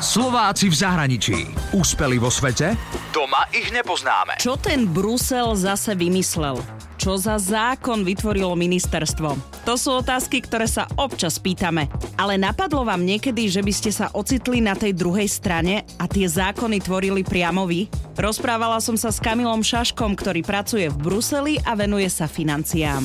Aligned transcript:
Slováci 0.00 0.72
v 0.72 0.76
zahraničí. 0.80 1.38
Úspeli 1.76 2.16
vo 2.16 2.32
svete? 2.32 2.72
Doma 3.12 3.44
ich 3.52 3.68
nepoznáme. 3.68 4.40
Čo 4.40 4.56
ten 4.56 4.88
Brusel 4.88 5.52
zase 5.60 5.92
vymyslel? 5.92 6.56
Čo 6.96 7.20
za 7.20 7.36
zákon 7.36 8.00
vytvorilo 8.00 8.56
ministerstvo? 8.56 9.36
To 9.68 9.76
sú 9.76 10.00
otázky, 10.00 10.40
ktoré 10.40 10.64
sa 10.64 10.88
občas 10.96 11.36
pýtame. 11.36 11.92
Ale 12.16 12.40
napadlo 12.40 12.80
vám 12.80 13.04
niekedy, 13.04 13.52
že 13.52 13.60
by 13.60 13.72
ste 13.76 13.92
sa 13.92 14.08
ocitli 14.16 14.64
na 14.64 14.72
tej 14.72 14.96
druhej 14.96 15.28
strane 15.28 15.84
a 16.00 16.08
tie 16.08 16.24
zákony 16.24 16.80
tvorili 16.80 17.20
priamo 17.20 17.68
vy? 17.68 17.84
Rozprávala 18.16 18.80
som 18.80 18.96
sa 18.96 19.12
s 19.12 19.20
Kamilom 19.20 19.60
Šaškom, 19.60 20.16
ktorý 20.16 20.40
pracuje 20.40 20.88
v 20.88 20.96
Bruseli 20.96 21.60
a 21.60 21.76
venuje 21.76 22.08
sa 22.08 22.24
financiám. 22.24 23.04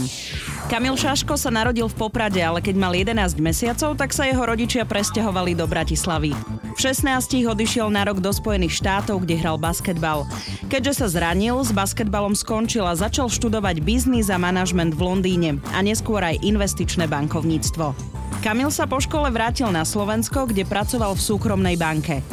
Kamil 0.66 0.98
Šaško 0.98 1.38
sa 1.38 1.54
narodil 1.54 1.86
v 1.86 1.94
Poprade, 1.94 2.42
ale 2.42 2.58
keď 2.58 2.74
mal 2.74 2.90
11 2.98 3.38
mesiacov, 3.38 3.94
tak 3.94 4.10
sa 4.10 4.26
jeho 4.26 4.42
rodičia 4.42 4.82
presťahovali 4.82 5.54
do 5.54 5.70
Bratislavy. 5.70 6.34
V 6.74 6.80
16 6.82 7.46
odišiel 7.46 7.94
na 7.94 8.02
rok 8.02 8.18
do 8.18 8.34
Spojených 8.34 8.82
štátov, 8.82 9.30
kde 9.30 9.38
hral 9.38 9.62
basketbal. 9.62 10.26
Keďže 10.66 11.06
sa 11.06 11.08
zranil, 11.08 11.62
s 11.62 11.70
basketbalom 11.70 12.34
skončil 12.34 12.82
a 12.82 12.98
začal 12.98 13.30
študovať 13.30 13.86
biznis 13.86 14.34
a 14.34 14.42
manažment 14.42 14.98
v 14.98 15.06
Londýne 15.06 15.50
a 15.70 15.86
neskôr 15.86 16.26
aj 16.26 16.42
investičné 16.42 17.06
bankovníctvo. 17.14 17.94
Kamil 18.42 18.74
sa 18.74 18.90
po 18.90 18.98
škole 18.98 19.30
vrátil 19.30 19.70
na 19.70 19.86
Slovensko, 19.86 20.50
kde 20.50 20.66
pracoval 20.66 21.14
v 21.14 21.26
súkromnej 21.30 21.78
banke. 21.78 22.26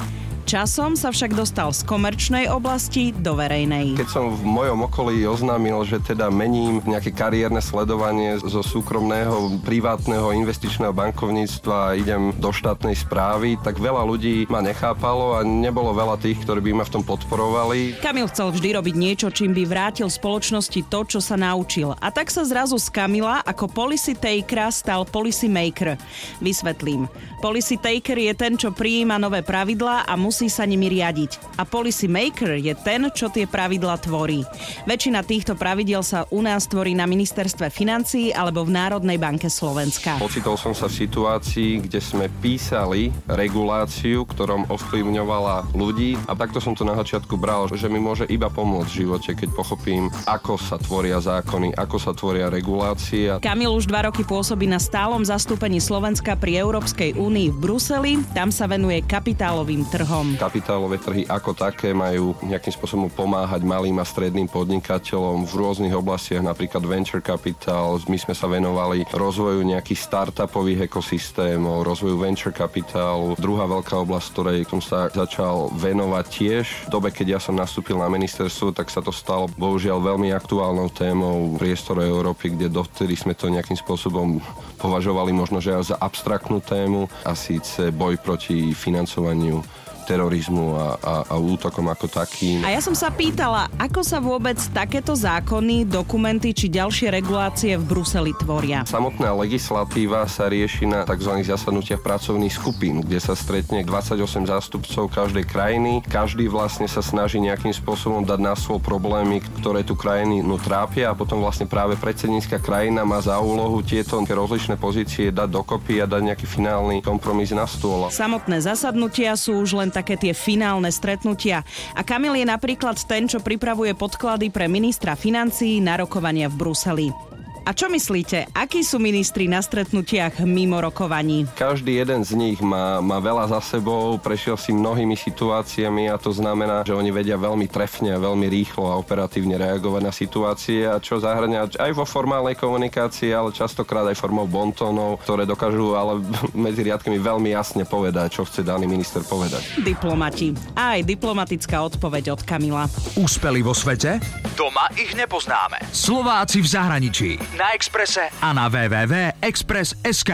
Časom 0.53 1.01
sa 1.01 1.09
však 1.09 1.33
dostal 1.33 1.73
z 1.73 1.81
komerčnej 1.89 2.45
oblasti 2.53 3.09
do 3.09 3.41
verejnej. 3.41 3.97
Keď 3.97 4.05
som 4.05 4.37
v 4.37 4.45
mojom 4.45 4.85
okolí 4.85 5.25
oznámil, 5.25 5.81
že 5.89 5.97
teda 5.97 6.29
mením 6.29 6.85
nejaké 6.85 7.09
kariérne 7.09 7.65
sledovanie 7.65 8.37
zo 8.37 8.61
súkromného, 8.61 9.65
privátneho 9.65 10.29
investičného 10.37 10.93
bankovníctva 10.93 11.77
a 11.89 11.97
idem 11.97 12.37
do 12.37 12.53
štátnej 12.53 12.93
správy, 13.01 13.57
tak 13.65 13.81
veľa 13.81 14.05
ľudí 14.05 14.45
ma 14.53 14.61
nechápalo 14.61 15.41
a 15.41 15.41
nebolo 15.41 15.97
veľa 15.97 16.21
tých, 16.21 16.45
ktorí 16.45 16.61
by 16.69 16.73
ma 16.77 16.85
v 16.85 17.01
tom 17.01 17.05
podporovali. 17.09 18.05
Kamil 18.05 18.29
chcel 18.29 18.53
vždy 18.53 18.77
robiť 18.77 18.93
niečo, 18.93 19.33
čím 19.33 19.57
by 19.57 19.65
vrátil 19.65 20.13
spoločnosti 20.13 20.85
to, 20.93 21.17
čo 21.17 21.25
sa 21.25 21.41
naučil. 21.41 21.97
A 21.97 22.13
tak 22.13 22.29
sa 22.29 22.45
zrazu 22.45 22.77
z 22.77 22.93
Kamila 22.93 23.41
ako 23.49 23.73
policy 23.73 24.13
taker 24.13 24.69
stal 24.69 25.09
policy 25.09 25.49
maker. 25.49 25.97
Vysvetlím. 26.45 27.09
Policy 27.41 27.81
taker 27.81 28.21
je 28.21 28.33
ten, 28.37 28.61
čo 28.61 28.69
prijíma 28.69 29.17
nové 29.17 29.41
pravidlá 29.41 30.05
a 30.05 30.13
musí 30.13 30.42
musí 30.43 30.59
sa 30.59 30.67
nimi 30.67 30.91
riadiť. 30.91 31.55
A 31.55 31.63
policy 31.63 32.11
maker 32.11 32.59
je 32.59 32.75
ten, 32.75 33.07
čo 33.15 33.31
tie 33.31 33.47
pravidla 33.47 33.95
tvorí. 34.03 34.43
Väčšina 34.91 35.23
týchto 35.23 35.55
pravidiel 35.55 36.03
sa 36.03 36.27
u 36.35 36.43
nás 36.43 36.67
tvorí 36.67 36.99
na 36.99 37.07
ministerstve 37.07 37.71
financií 37.71 38.35
alebo 38.35 38.67
v 38.67 38.75
Národnej 38.75 39.23
banke 39.23 39.47
Slovenska. 39.47 40.19
Ocitol 40.19 40.59
som 40.59 40.75
sa 40.75 40.91
v 40.91 40.99
situácii, 41.07 41.87
kde 41.87 42.03
sme 42.03 42.27
písali 42.43 43.15
reguláciu, 43.31 44.27
ktorom 44.27 44.67
ovplyvňovala 44.67 45.79
ľudí 45.79 46.19
a 46.27 46.35
takto 46.35 46.59
som 46.59 46.75
to 46.75 46.83
na 46.83 46.99
začiatku 46.99 47.39
bral, 47.39 47.71
že 47.71 47.87
mi 47.87 48.03
môže 48.03 48.27
iba 48.27 48.51
pomôcť 48.51 48.91
v 48.91 48.99
živote, 49.07 49.31
keď 49.39 49.49
pochopím, 49.55 50.11
ako 50.27 50.59
sa 50.59 50.75
tvoria 50.83 51.23
zákony, 51.23 51.79
ako 51.79 51.97
sa 52.03 52.11
tvoria 52.19 52.51
regulácie. 52.51 53.39
Kamil 53.39 53.71
už 53.71 53.87
dva 53.87 54.11
roky 54.11 54.27
pôsobí 54.27 54.67
na 54.67 54.83
stálom 54.83 55.23
zastúpení 55.23 55.79
Slovenska 55.79 56.35
pri 56.35 56.67
Európskej 56.67 57.15
únii 57.15 57.55
v 57.55 57.59
Bruseli. 57.63 58.13
Tam 58.35 58.51
sa 58.51 58.67
venuje 58.67 59.07
kapitálovým 59.07 59.87
trhom. 59.87 60.32
Kapitálové 60.37 60.97
trhy 60.99 61.23
ako 61.29 61.53
také 61.53 61.93
majú 61.97 62.37
nejakým 62.45 62.73
spôsobom 62.73 63.09
pomáhať 63.13 63.63
malým 63.65 64.01
a 64.01 64.07
stredným 64.07 64.49
podnikateľom 64.49 65.45
v 65.45 65.53
rôznych 65.53 65.95
oblastiach, 65.95 66.45
napríklad 66.45 66.85
venture 66.85 67.25
capital. 67.25 68.01
My 68.09 68.19
sme 68.19 68.35
sa 68.37 68.49
venovali 68.49 69.09
rozvoju 69.11 69.63
nejakých 69.65 70.01
startupových 70.01 70.91
ekosystémov, 70.91 71.85
rozvoju 71.87 72.17
venture 72.21 72.55
capital. 72.55 73.35
Druhá 73.37 73.65
veľká 73.69 73.99
oblasť, 74.03 74.27
ktorej 74.33 74.59
som 74.69 74.81
sa 74.81 75.09
začal 75.13 75.73
venovať 75.75 76.25
tiež 76.29 76.67
v 76.87 76.89
dobe, 76.91 77.09
keď 77.13 77.39
ja 77.39 77.41
som 77.41 77.57
nastúpil 77.57 77.97
na 77.99 78.09
ministerstvo, 78.09 78.75
tak 78.75 78.89
sa 78.89 79.05
to 79.05 79.15
stalo 79.15 79.49
bohužiaľ 79.57 80.01
veľmi 80.01 80.33
aktuálnou 80.33 80.89
témou 80.93 81.55
priestore 81.57 82.05
Európy, 82.05 82.55
kde 82.55 82.73
dovtedy 82.73 83.15
sme 83.15 83.37
to 83.37 83.53
nejakým 83.53 83.77
spôsobom 83.77 84.41
považovali 84.83 85.31
možno 85.31 85.63
že 85.63 85.79
aj 85.79 85.95
za 85.95 85.97
abstraktnú 86.03 86.59
tému 86.59 87.07
a 87.23 87.39
síce 87.39 87.95
boj 87.95 88.19
proti 88.19 88.75
financovaniu 88.75 89.63
terorizmu 90.03 90.75
a, 90.75 90.89
a, 90.99 91.15
a 91.31 91.35
útokom 91.39 91.87
ako 91.87 92.11
takým. 92.11 92.67
A 92.67 92.75
ja 92.75 92.83
som 92.83 92.93
sa 92.93 93.15
pýtala, 93.15 93.71
ako 93.79 94.03
sa 94.03 94.19
vôbec 94.19 94.59
takéto 94.75 95.15
zákony, 95.15 95.87
dokumenty 95.87 96.51
či 96.51 96.67
ďalšie 96.67 97.15
regulácie 97.15 97.79
v 97.79 97.85
Bruseli 97.87 98.35
tvoria? 98.35 98.83
Samotná 98.83 99.31
legislatíva 99.39 100.27
sa 100.27 100.51
rieši 100.51 100.91
na 100.91 101.07
tzv. 101.07 101.47
zasadnutiach 101.47 102.03
pracovných 102.03 102.51
skupín, 102.51 103.07
kde 103.07 103.23
sa 103.23 103.39
stretne 103.39 103.87
28 103.87 104.51
zástupcov 104.51 105.07
každej 105.07 105.47
krajiny. 105.47 106.03
Každý 106.11 106.51
vlastne 106.51 106.91
sa 106.91 107.05
snaží 107.05 107.39
nejakým 107.39 107.71
spôsobom 107.71 108.27
dať 108.27 108.41
na 108.43 108.59
stôl 108.59 108.83
problémy, 108.83 109.39
ktoré 109.63 109.87
tu 109.87 109.95
krajiny 109.95 110.43
no, 110.43 110.59
trápia 110.59 111.13
a 111.13 111.19
potom 111.19 111.39
vlastne 111.39 111.71
práve 111.71 111.95
predsednícka 111.95 112.59
krajina 112.59 113.07
má 113.07 113.23
za 113.23 113.39
úlohu 113.39 113.85
tieto 113.85 114.19
rozličné 114.19 114.81
pozície 114.81 115.29
dať 115.31 115.49
dokopy 115.53 116.03
a 116.03 116.07
dať 116.09 116.33
nejaký 116.33 116.47
finálny 116.49 117.05
kompromis 117.05 117.53
na 117.53 117.69
stôl. 117.69 118.09
Samotné 118.09 118.65
zasadnutia 118.65 119.37
sú 119.37 119.61
už 119.61 119.77
len 119.77 119.92
také 119.93 120.17
tie 120.17 120.33
finálne 120.33 120.89
stretnutia. 120.89 121.61
A 121.93 122.01
Kamil 122.01 122.41
je 122.41 122.47
napríklad 122.49 122.97
ten, 123.05 123.29
čo 123.29 123.45
pripravuje 123.45 123.93
podklady 123.93 124.49
pre 124.49 124.67
ministra 124.67 125.13
financií 125.13 125.79
na 125.85 126.01
rokovania 126.01 126.49
v 126.49 126.57
Bruseli. 126.57 127.32
A 127.63 127.71
čo 127.71 127.87
myslíte, 127.87 128.51
akí 128.59 128.83
sú 128.83 128.99
ministri 128.99 129.47
na 129.47 129.63
stretnutiach 129.63 130.43
mimo 130.43 130.83
rokovaní? 130.83 131.47
Každý 131.55 131.95
jeden 131.95 132.27
z 132.27 132.35
nich 132.35 132.59
má, 132.59 132.99
má 132.99 133.23
veľa 133.23 133.55
za 133.55 133.63
sebou, 133.63 134.19
prešiel 134.19 134.59
si 134.59 134.75
mnohými 134.75 135.15
situáciami 135.15 136.11
a 136.11 136.19
to 136.19 136.35
znamená, 136.35 136.83
že 136.83 136.91
oni 136.91 137.15
vedia 137.15 137.39
veľmi 137.39 137.71
trefne, 137.71 138.19
veľmi 138.19 138.51
rýchlo 138.51 138.91
a 138.91 138.99
operatívne 138.99 139.55
reagovať 139.63 140.03
na 140.03 140.11
situácie 140.11 140.91
a 140.91 140.99
čo 140.99 141.23
zahrania 141.23 141.71
aj 141.71 141.95
vo 141.95 142.03
formálnej 142.03 142.59
komunikácii, 142.59 143.31
ale 143.31 143.55
častokrát 143.55 144.11
aj 144.11 144.19
formou 144.19 144.51
bontónov, 144.51 145.23
ktoré 145.23 145.47
dokážu 145.47 145.95
ale 145.95 146.19
medzi 146.67 146.83
riadkami 146.83 147.23
veľmi 147.23 147.55
jasne 147.55 147.87
povedať, 147.87 148.43
čo 148.43 148.43
chce 148.43 148.67
daný 148.67 148.91
minister 148.91 149.23
povedať. 149.23 149.79
Diplomati. 149.87 150.51
A 150.75 150.99
aj 150.99 151.07
diplomatická 151.07 151.79
odpoveď 151.87 152.35
od 152.35 152.43
Kamila. 152.43 152.91
Úspeli 153.15 153.63
vo 153.63 153.71
svete? 153.71 154.19
Doma 154.59 154.91
ich 154.99 155.15
nepoznáme. 155.15 155.79
Slováci 155.95 156.59
v 156.59 156.67
zahraničí 156.67 157.52
na 157.57 157.73
Exprese 157.75 158.31
a 158.41 158.53
na 158.55 158.69
www.express.sk. 158.69 160.31